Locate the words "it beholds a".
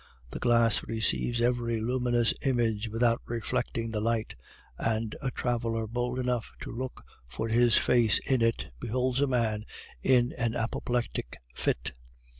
8.41-9.27